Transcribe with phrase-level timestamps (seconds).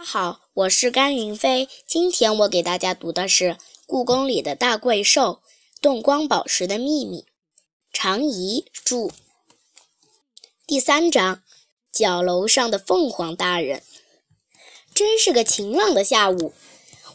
[0.00, 1.68] 大家好，我是甘云飞。
[1.86, 3.44] 今天我给大家读的是
[3.84, 5.42] 《故宫里的大怪兽：
[5.82, 7.18] 动光宝石的秘密》，
[7.92, 9.10] 常怡著。
[10.66, 11.42] 第三章：
[11.92, 13.82] 角楼上的凤凰大人。
[14.94, 16.54] 真是个晴朗的下午，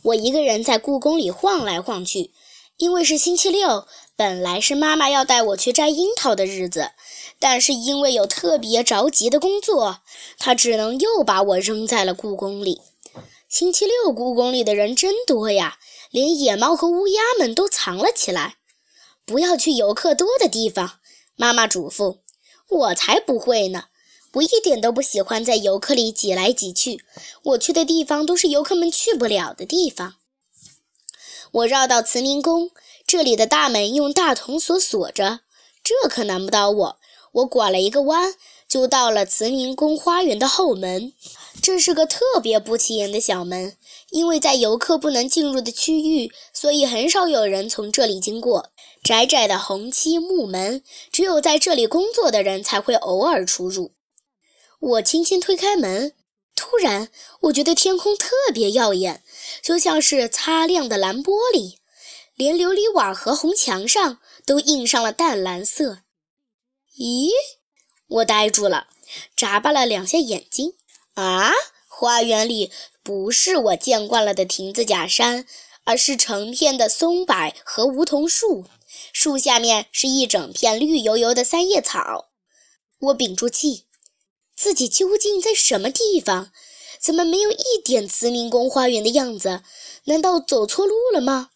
[0.04, 2.30] 我一个人在故宫里晃来晃去。
[2.78, 6.92] 因为是星期六，本来是妈妈要带我去摘樱桃的日子，
[7.40, 10.02] 但是因为有特别着急的工作，
[10.38, 12.82] 他只能又把我扔在了故宫里。
[13.48, 15.78] 星期六故宫里的人真多呀，
[16.12, 18.56] 连野猫和乌鸦们都藏了起来。
[19.26, 21.00] 不要去游客多的地方，
[21.36, 22.20] 妈妈嘱咐。
[22.68, 23.86] 我才不会呢，
[24.34, 27.04] 我一点都不喜欢在游客里挤来挤去。
[27.44, 30.16] 我去的地方都是游客们去不了的地方。
[31.52, 32.72] 我绕到慈宁宫，
[33.08, 35.42] 这里的大门用大铜锁锁着，
[35.84, 37.00] 这可难不倒我。
[37.36, 38.34] 我拐了一个弯，
[38.68, 41.12] 就到了慈宁宫花园的后门。
[41.62, 43.76] 这是个特别不起眼的小门，
[44.12, 48.70] 因为在游客不能进入的区域，所以很少有人从这里经过。
[49.04, 53.92] 窄窄的红漆木门，只有在这里工作的人才会偶尔出入。
[54.80, 56.14] 我轻轻推开门，
[56.56, 57.10] 突然，
[57.42, 59.22] 我觉得天空特别耀眼。
[59.62, 61.76] 就像是擦亮的蓝玻璃，
[62.36, 66.00] 连琉璃瓦和红墙上都印上了淡蓝色。
[66.98, 67.30] 咦，
[68.08, 68.88] 我呆住了，
[69.36, 70.74] 眨巴了两下眼睛。
[71.16, 71.52] 啊，
[71.88, 72.72] 花园里
[73.04, 75.46] 不是我见惯了的亭子假山，
[75.84, 78.66] 而是成片的松柏和梧桐树，
[79.12, 82.30] 树下面是一整片绿油油的三叶草。
[83.00, 83.86] 我屏住气，
[84.56, 86.52] 自己究竟在什么地方？
[87.02, 89.62] 怎么没有一点慈宁宫花园的样子？
[90.06, 91.52] 难道走错路了吗？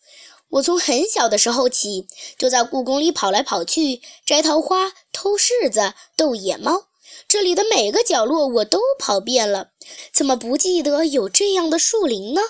[0.49, 6.87] 我从很小的时候起就在故宫里跑来跑去，摘桃花、偷柿子、逗野猫，
[7.27, 9.69] 这里的每个角落我都跑遍了，
[10.11, 12.41] 怎么不记得有这样的树林呢？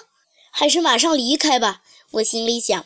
[0.52, 1.82] 还是马上离开吧，
[2.14, 2.86] 我心里想。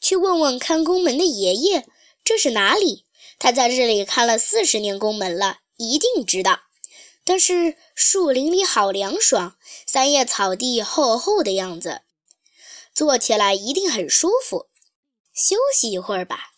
[0.00, 1.86] 去问问看宫门的爷爷，
[2.24, 3.04] 这是哪里？
[3.38, 6.60] 他在这里看了四十年宫门了，一定知道。
[7.24, 12.02] 但是树林里好凉爽，三叶草地厚厚的样子，
[12.94, 14.68] 坐起来一定很舒服。
[15.34, 16.52] 休息一会儿吧。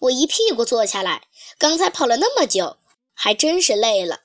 [0.00, 1.26] 我一屁股坐下来，
[1.58, 2.76] 刚才跑了那么久，
[3.14, 4.20] 还真是累了。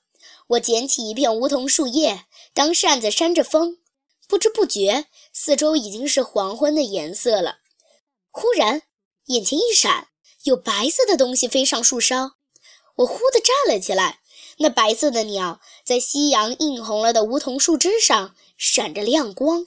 [0.47, 3.77] 我捡起一片梧桐树叶当扇子扇着风，
[4.27, 7.59] 不知不觉，四周已经是黄昏的颜色了。
[8.29, 8.83] 忽然，
[9.27, 10.09] 眼前一闪，
[10.43, 12.33] 有白色的东西飞上树梢，
[12.97, 14.19] 我忽地站了起来。
[14.57, 19.65] 那白色的鸟在夕阳映红了的梧桐树枝上闪着亮光，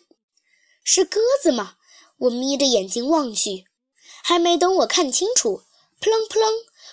[0.89, 1.75] 是鸽子吗？
[2.17, 3.65] 我眯着眼睛望去，
[4.23, 5.63] 还没等我看清楚，
[6.01, 6.49] 扑棱扑棱，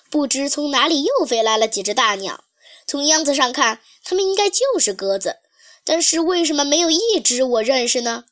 [0.10, 2.44] 不知从哪里又飞来了几只大鸟。
[2.88, 5.38] 从样子上看，它们应该就是鸽子，
[5.84, 8.26] 但是为什么没有一只我认识呢？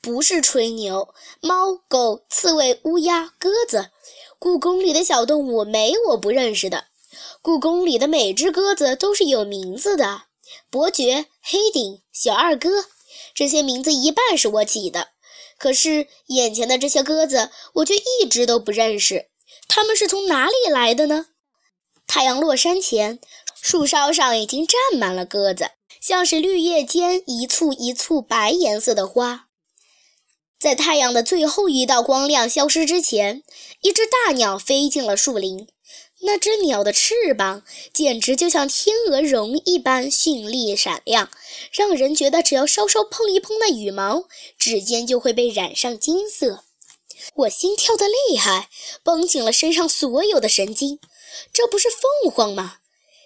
[0.00, 3.90] 不是吹牛，猫、狗、刺猬、乌鸦、鸽子，
[4.38, 6.86] 故宫里的小动物没我不认识的。
[7.42, 10.22] 故宫里的每只鸽子都是有名字的，
[10.70, 12.86] 伯爵、黑顶、小二哥，
[13.38, 15.10] 这些名字一半是我起的。
[15.58, 19.26] 可是眼前的这些鸽子，我却一直都不认识，
[19.68, 21.26] 它们是从哪里来的呢？
[22.08, 23.20] 太阳落山前，
[23.62, 29.46] 树梢上已经站满了鸽子，像是绿叶间一簇一簇白颜色的花。
[30.58, 33.44] 在太阳的最后一道光亮消失之前，
[33.82, 35.68] 一只大鸟飞进了树林。
[36.20, 37.62] 那只鸟的翅膀
[37.92, 41.30] 简直就像天鹅绒一般绚丽闪亮，
[41.72, 44.24] 让人觉得只要稍稍碰一碰那羽毛，
[44.58, 46.64] 指尖就会被染上金色。
[47.34, 48.68] 我心跳得厉害，
[49.02, 50.98] 绷紧了身上所有的神经。
[51.52, 52.78] 这不是凤凰吗？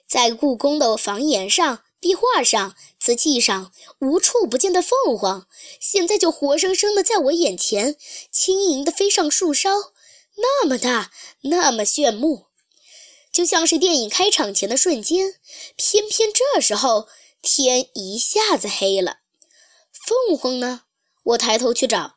[0.06, 5.47] 在故宫的房檐上、壁画上、瓷器上，无处不见的凤凰，
[5.80, 7.97] 现在就活生生的在我眼前，
[8.30, 9.70] 轻盈地飞上树梢，
[10.36, 11.10] 那么大，
[11.42, 12.47] 那么炫目。
[13.32, 15.37] 就像是电影开场前的瞬间，
[15.75, 17.09] 偏偏这时候
[17.41, 19.19] 天一下子黑了。
[19.92, 20.83] 凤凰呢？
[21.24, 22.16] 我抬头去找，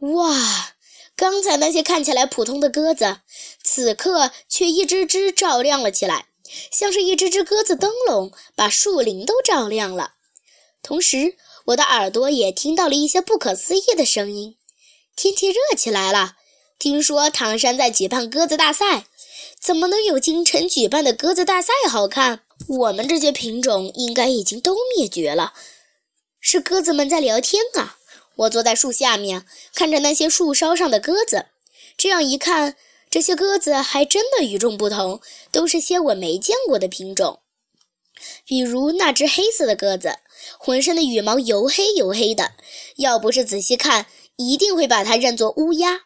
[0.00, 0.74] 哇！
[1.14, 3.18] 刚才那些看起来普通的鸽子，
[3.62, 6.26] 此刻却一只只照亮了起来，
[6.72, 10.14] 像是一只只鸽子灯笼，把树林都照亮了。
[10.82, 11.36] 同时，
[11.66, 14.56] 我的耳朵也听到了一些不可思议的声音。
[15.14, 16.36] 天气热起来了，
[16.78, 19.06] 听说唐山在举办鸽子大赛。
[19.64, 22.40] 怎么能有京城举办的鸽子大赛好看？
[22.68, 25.54] 我们这些品种应该已经都灭绝了。
[26.38, 27.96] 是鸽子们在聊天啊！
[28.36, 31.46] 我坐在树下面，看着那些树梢上的鸽子。
[31.96, 32.76] 这样一看，
[33.08, 37.40] 这些鸽子还真的与众不同，都是些我没见过的品种。
[38.44, 40.18] 比如那只黑色的鸽子，
[40.58, 42.52] 浑身的羽毛油黑油黑的，
[42.96, 44.04] 要不是仔细看，
[44.36, 46.02] 一定会把它认作乌鸦。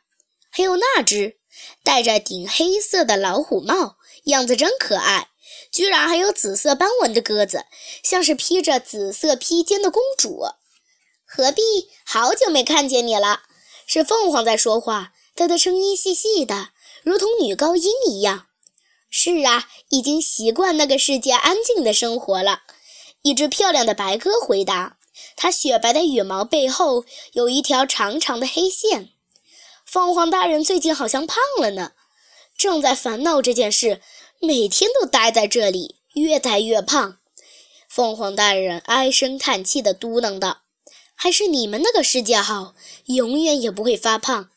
[0.49, 1.38] 还有那只
[1.83, 5.29] 戴着顶黑色的老虎帽，样子真可爱，
[5.71, 7.65] 居然还有紫色斑纹的鸽子，
[8.03, 10.45] 像是披着紫色披肩的公主。
[11.25, 11.63] 何必？
[12.05, 13.43] 好久没看见你了。
[13.87, 16.71] 是凤凰在说话，它的声音细细的，
[17.03, 18.47] 如同女高音一样。
[19.11, 22.61] 是啊，已经习惯那个世界安静的生活了。
[23.23, 24.99] 一只漂亮的白鸽回答
[25.35, 29.11] ：“它雪白的羽毛背后有一条长长的黑线。”
[29.91, 31.93] 凤凰大人最近好像胖了呢，
[32.59, 34.03] 正在烦恼这件事，
[34.39, 37.17] 每天都待在这里，越待越胖。
[37.89, 40.59] 凤凰大人唉声叹气地嘟囔道
[41.17, 42.75] ：“还是你们那个世界好，
[43.07, 44.51] 永远也不会发胖。”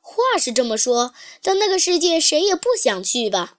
[0.00, 3.58] 话是这么说，但那个世界谁也不想去吧。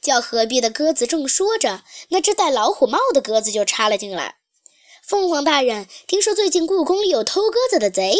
[0.00, 4.36] 叫隔壁的鸽子正说着，那只戴老虎帽的鸽子就插了进来。
[5.02, 8.16] 凤凰大人，听说最近故宫里有偷鸽子的贼。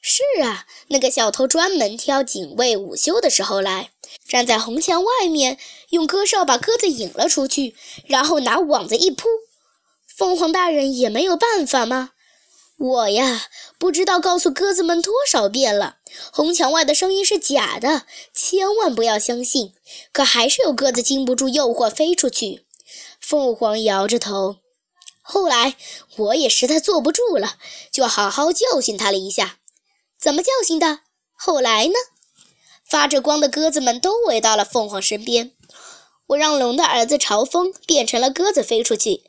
[0.00, 3.90] 是啊，那个小偷专门挑警卫午休的时候来，
[4.26, 5.58] 站在红墙外面，
[5.90, 7.74] 用鸽哨把鸽子引了出去，
[8.06, 9.28] 然后拿网子一扑。
[10.16, 12.12] 凤凰大人也没有办法吗？
[12.78, 13.42] 我呀，
[13.78, 15.96] 不知道告诉鸽子们多少遍了，
[16.32, 19.74] 红墙外的声音是假的，千万不要相信。
[20.12, 22.64] 可还是有鸽子经不住诱惑飞出去。
[23.20, 24.56] 凤凰摇着头。
[25.20, 25.76] 后来
[26.16, 27.56] 我也实在坐不住了，
[27.92, 29.58] 就好好教训他了一下。
[30.20, 31.00] 怎么教训的？
[31.34, 31.94] 后来呢？
[32.84, 35.52] 发着光的鸽子们都围到了凤凰身边。
[36.26, 39.22] 我让龙的儿子朝风变成了鸽子飞出去。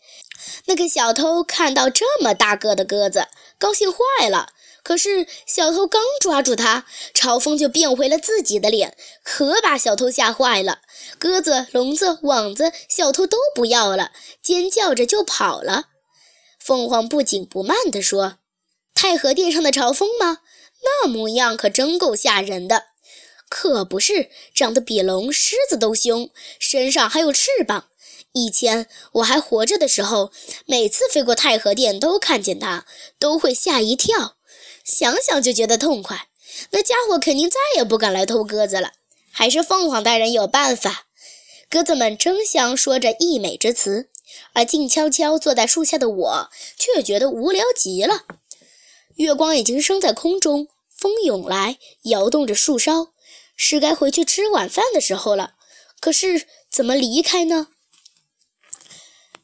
[0.65, 3.27] 那个小偷看到这么大个的鸽子。
[3.57, 4.49] 高兴坏了，
[4.83, 10.79] 可是小偷刚抓住他，朝风就变回了自己的脸，可把小偷吓坏了。
[11.17, 14.11] 鸽子、笼子、网子，小偷都不要了，
[14.41, 15.85] 尖叫着就跑了。
[16.59, 18.39] 凤凰不紧不慢地说
[18.93, 20.39] ：“太和殿上的朝风吗？
[20.83, 22.85] 那模样可真够吓人的。
[23.49, 26.29] 可不是，长得比龙、狮子都凶，
[26.59, 27.87] 身上还有翅膀。”
[28.33, 30.31] 以前我还活着的时候，
[30.65, 32.85] 每次飞过太和殿都看见它，
[33.19, 34.37] 都会吓一跳，
[34.85, 36.29] 想想就觉得痛快。
[36.69, 38.93] 那家伙肯定再也不敢来偷鸽子了。
[39.33, 41.07] 还是凤凰大人有办法。
[41.69, 44.09] 鸽子们争相说着溢美之词，
[44.53, 48.23] 而静悄悄坐在树下的我却觉得无聊极了。
[49.15, 50.69] 月光已经升在空中，
[51.01, 53.07] 风涌来，摇动着树梢，
[53.55, 55.55] 是该回去吃晚饭的时候了。
[55.99, 57.69] 可是怎么离开呢？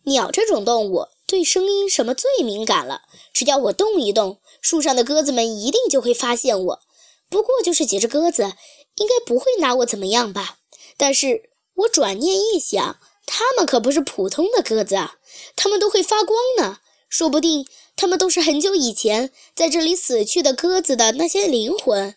[0.04, 3.02] 鸟这种动物对声音什么最敏感了？
[3.34, 6.80] 只要我动一动，树上的鸽子们一定就会发现我。
[7.28, 8.54] 不过就是几只鸽子，
[8.94, 10.60] 应该不会拿我怎么样吧？
[10.96, 15.16] 但是我转念一想，它们可不是普通的鸽子啊，
[15.56, 16.82] 它们都会发光呢。
[17.10, 17.66] 说不定
[17.96, 22.16] 他们都是很久以前在这里死去的鸽子的那些灵魂。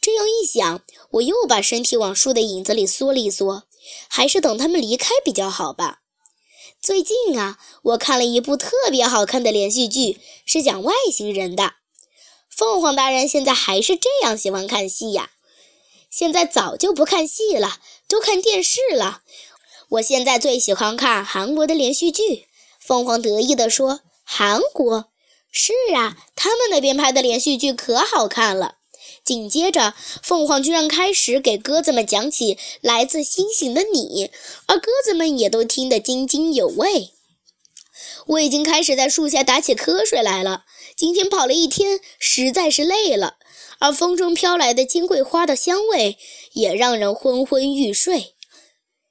[0.00, 3.64] 这样一想，我又把身体往树的影子里缩了一缩，
[4.08, 5.98] 还是等他们离开比较好吧。
[6.80, 11.74] 最近啊，我看了一部特别好看的连续剧，是讲外星人的。
[12.48, 15.30] 凤凰大人现在还是这样喜欢看戏呀？
[16.10, 19.20] 现在早就不看戏了，都看电视了。
[19.90, 22.46] 我现在最喜欢看韩国的连续剧。
[22.90, 25.12] 凤凰得意地说：“韩国？
[25.52, 28.78] 是啊，他们那边拍的连续剧可好看了。”
[29.24, 34.32] 紧接着，凤凰居然开始给鸽子们讲起来自星星的你，
[34.66, 37.12] 而鸽子们也都听得津津有味。
[38.26, 40.64] 我已经开始在树下打起瞌睡来了。
[40.96, 43.36] 今天跑了一天，实在是累了，
[43.78, 46.18] 而风中飘来的金桂花的香味
[46.54, 48.34] 也让人昏昏欲睡。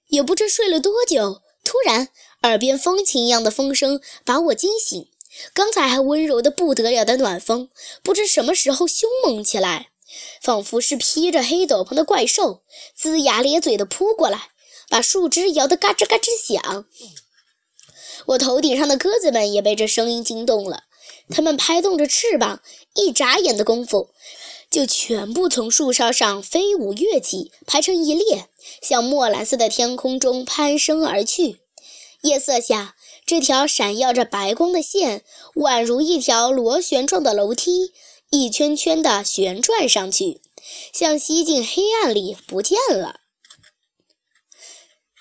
[0.10, 2.10] 也不知睡了多久，突然
[2.44, 5.08] 耳边风琴一样的风声把我惊醒。
[5.54, 7.70] 刚才还温柔的不得了的暖风，
[8.02, 9.90] 不知什么时候凶猛起来。
[10.42, 12.64] 仿佛是披着黑斗篷的怪兽，
[13.00, 14.50] 龇牙咧嘴地扑过来，
[14.90, 16.86] 把树枝摇得嘎吱嘎吱响。
[18.26, 20.86] 我头顶上的鸽子们也被这声音惊动了，
[21.30, 22.62] 它们拍动着翅膀，
[22.96, 24.10] 一眨眼的功夫，
[24.72, 28.50] 就全部从树梢上飞舞跃起，排成一列，
[28.82, 31.60] 向墨蓝色的天空中攀升而去。
[32.22, 32.96] 夜色下，
[33.26, 35.24] 这条闪耀着白光的线，
[35.56, 37.94] 宛如一条螺旋状的楼梯。
[38.32, 40.40] 一圈圈的旋转上去，
[40.94, 43.22] 像吸进黑暗里不见了。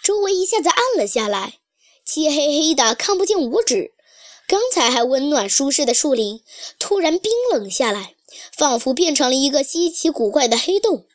[0.03, 1.61] 周围一下子暗了下来，
[2.05, 3.95] 漆黑黑的，看不见五指。
[4.47, 6.43] 刚才还温暖舒适的树林，
[6.79, 8.15] 突然冰冷下来，
[8.55, 11.07] 仿佛变成了一个稀奇古怪的黑洞。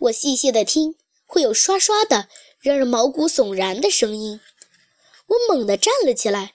[0.00, 2.28] 我细细的听，会有刷刷的，
[2.60, 4.40] 让人毛骨悚然的声音。
[5.28, 6.54] 我猛地站了起来，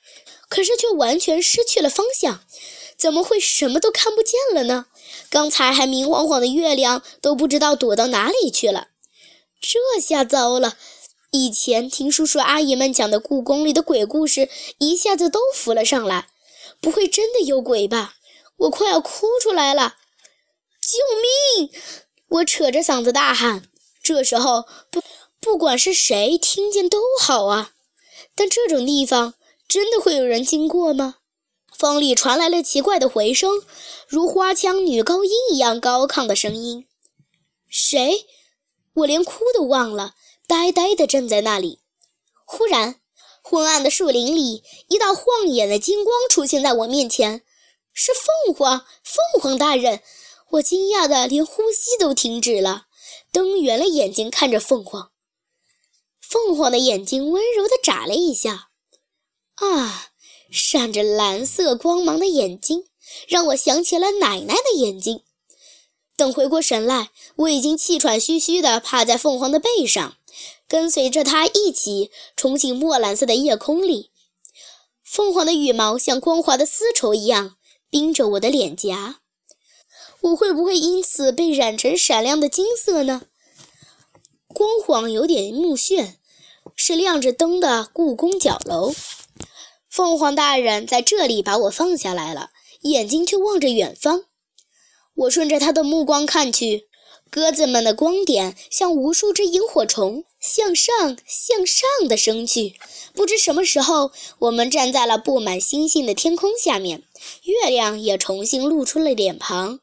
[0.49, 2.41] 可是却完全失去了方向。
[2.97, 4.85] 怎么会什么都看不见了呢？
[5.29, 8.89] 刚才还明晃晃的月亮都不知道躲到哪里去了。
[9.59, 10.77] 这下糟了！
[11.31, 16.27] 以前听叔叔阿姨们讲的故宫里的鬼故事，一下子都浮了上来。
[16.79, 18.15] 不会真的有鬼吧？
[18.57, 19.95] 我快要哭出来了！
[20.81, 20.99] 救
[21.57, 21.71] 命！
[22.29, 23.63] 我扯着嗓子大喊。
[24.01, 25.01] 这时候，不
[25.39, 27.72] 不管是谁听见都好啊。
[28.35, 29.35] 但这种地方
[29.67, 31.15] 真的会有人经过吗？
[31.71, 33.63] 风里传来了奇怪的回声，
[34.07, 36.85] 如花腔女高音一样高亢的声音。
[37.67, 38.25] 谁？
[38.93, 40.13] 我连哭都忘了，
[40.47, 41.79] 呆呆地站在那里。
[42.45, 43.01] 忽然，
[43.41, 47.43] 昏暗的树林里，一道晃眼的金光出现在我面前，
[47.91, 48.85] 是凤凰！
[49.03, 50.01] 凤凰大人！
[50.51, 52.83] 我惊讶的连呼吸都停止了，
[53.31, 55.12] 瞪圆了眼睛看着凤凰。
[56.33, 58.69] 凤凰的眼睛温柔地眨了一下，
[59.53, 60.07] 啊，
[60.49, 62.85] 闪着蓝色光芒的眼睛，
[63.27, 65.21] 让我想起了奶奶的眼睛。
[66.17, 70.17] 等回过神来，我已经气喘吁吁地趴在凤凰的背上，
[70.67, 74.09] 跟随着它一起冲进墨蓝色的夜空里。
[75.03, 77.57] 凤凰的羽毛像光滑的丝绸一样
[77.91, 79.19] 冰着我的脸颊，
[80.21, 83.27] 我会不会因此被染成闪亮的金色呢？
[84.47, 86.15] 光晃有点目眩，
[86.85, 88.93] 是亮着灯的故宫角楼。
[89.89, 92.49] 凤凰大人在这里把我放下来了，
[92.81, 94.25] 眼睛却望着远方。
[95.13, 96.89] 我顺着他的目光看去，
[97.29, 102.77] 鸽子们的光点像无数只萤火虫，向上向上的升去。
[103.13, 107.03] 不知什么时候，我们站在了布满星星的天空下面，
[107.43, 109.79] 月亮也重新露出了脸庞。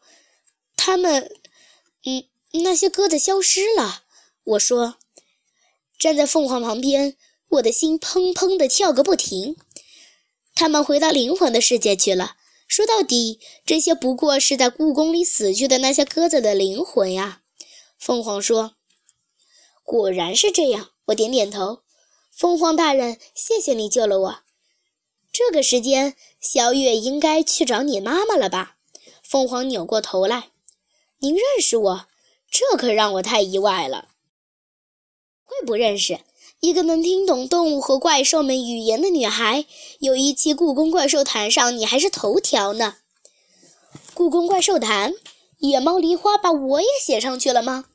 [0.76, 1.32] 他们，
[2.04, 2.24] 嗯，
[2.62, 4.02] 那些鸽子消失了。
[4.44, 4.96] 我说，
[6.00, 7.14] 站在凤凰旁边，
[7.50, 9.54] 我的心砰砰地跳个不停。
[10.54, 12.36] 他们回到灵魂的世界去了。
[12.66, 17.42] 说到底，这些不过是在故宫里死去的那些鸽子的灵魂呀。
[17.98, 18.76] 凤凰说
[19.84, 21.80] ：“果然是这样。”我点点头。
[22.30, 24.38] 凤凰大人，谢谢你救了我。
[25.30, 28.76] 这个时间，小月应该去找你妈妈了吧？
[29.22, 30.50] 凤凰扭过头来
[31.20, 32.06] ：“您认识我？
[32.50, 34.09] 这可让我太意外了。
[35.64, 36.18] 不认识？”
[36.60, 39.64] 一个能听懂动物和怪兽们语言的女孩，
[40.00, 42.96] 有一期《故宫怪兽谈》上你还是头条呢。
[44.12, 45.12] 《故宫怪兽谈》，
[45.60, 47.86] 野猫梨花把我也写上去了吗？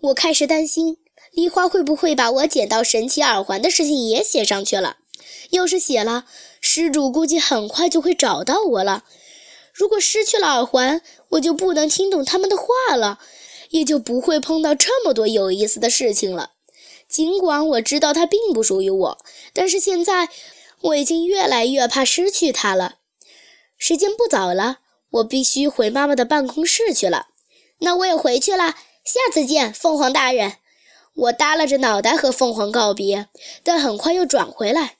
[0.00, 0.96] 我开始担心，
[1.32, 4.96] 梨花会不会把我捡到神奇耳环的事情也写上去了？
[5.50, 6.24] 要是写了，
[6.60, 9.04] 失主估计很快就会找到我了。
[9.72, 13.20] 如果失去了耳环，我就不能听懂他们的话了，
[13.70, 16.50] 也就不会碰到这么多有意思的事情了。
[17.10, 19.18] 尽管我知道它并不属于我，
[19.52, 20.28] 但是现在
[20.82, 22.98] 我已经越来越怕失去它了。
[23.76, 24.78] 时间不早了，
[25.10, 27.26] 我必须回妈妈的办公室去了。
[27.80, 30.54] 那我也回去了，下次见，凤凰大人。
[31.16, 33.26] 我耷拉着脑袋和凤凰告别，
[33.64, 34.98] 但很快又转回来。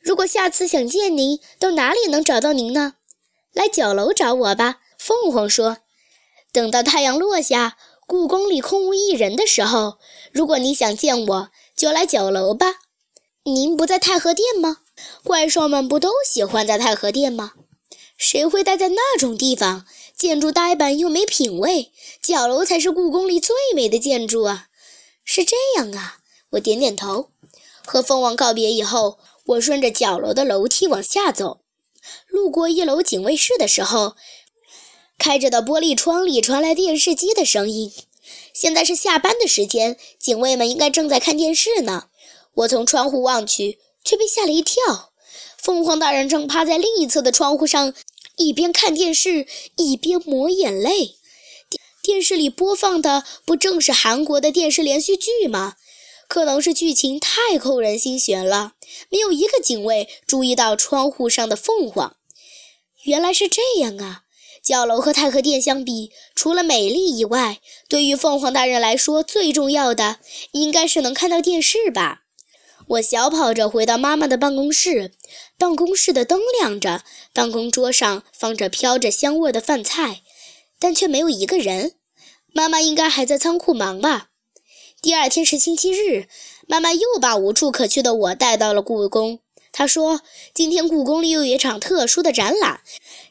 [0.00, 2.94] 如果下次想见您，到哪里能找到您呢？
[3.52, 5.78] 来酒楼找我吧，凤凰说。
[6.52, 7.76] 等到太阳落下。
[8.14, 9.98] 故宫里空无一人的时候，
[10.30, 12.76] 如果你想见我，就来酒楼吧。
[13.42, 14.76] 您不在太和殿吗？
[15.24, 17.54] 怪兽们不都喜欢在太和殿吗？
[18.16, 19.84] 谁会待在那种地方？
[20.16, 21.90] 建筑呆板又没品位，
[22.22, 24.68] 角楼才是故宫里最美的建筑啊！
[25.24, 26.18] 是这样啊，
[26.50, 27.30] 我点点头。
[27.84, 31.62] 和蜂王告别以后，我顺着角楼的楼梯往下走，
[32.28, 34.14] 路过一楼警卫室的时候。
[35.18, 37.92] 开着的玻璃窗里传来电视机的声音。
[38.52, 42.08] 现在是下班的时间，警卫们应该正在看电视呢。
[42.54, 45.12] 我从窗户望去，却被吓了一跳。
[45.58, 47.94] 凤凰大人正趴在另一侧的窗户上，
[48.36, 51.16] 一边看电视一边抹眼泪。
[51.68, 55.76] 电电视里播放的不正是韩国的电视连续剧吗？
[56.28, 58.74] 可能是剧情太扣人心弦了，
[59.08, 62.16] 没有一个警卫注意到窗户上的凤凰。
[63.04, 64.23] 原来是这样啊！
[64.64, 70.16] 角楼和太和殿相比，除了美丽以外，对于凤凰大人来说，最重要的
[70.52, 72.22] 应该是能看到电视吧。
[72.88, 75.12] 我小跑着回到妈妈的办公室，
[75.58, 77.02] 办公室的灯亮着，
[77.34, 80.22] 办公桌上放着飘着香味的饭菜，
[80.78, 81.92] 但却没有一个人。
[82.54, 84.28] 妈妈应该还在仓库忙吧。
[85.02, 86.26] 第二天是星期日，
[86.66, 89.40] 妈妈又把无处可去的我带到了故宫。
[89.72, 90.22] 她说
[90.54, 92.80] ：“今天故宫里有一场特殊的展览。”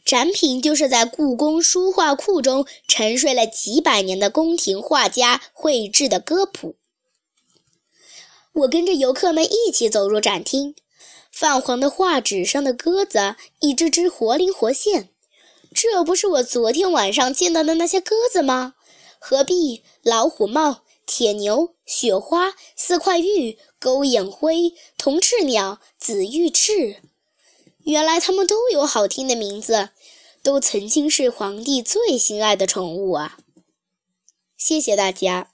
[0.04, 6.76] 展品就是在故宫书画库中沉睡了几百年的宫廷画家绘制的歌谱。
[8.52, 10.74] 我跟着游客们一起走入展厅，
[11.32, 15.08] 泛黄的画纸上的鸽子一只只活灵活现，
[15.74, 18.74] 这不是我昨天晚上见到的那些鸽子吗？
[19.18, 26.98] 何必老虎帽、铁牛、雪花、四块玉、勾眼灰、铜翅鸟、紫玉翅，
[27.84, 29.88] 原来它们都有好听的名字，
[30.44, 33.38] 都曾经是皇帝最心爱的宠物啊！
[34.58, 35.53] 谢谢大家。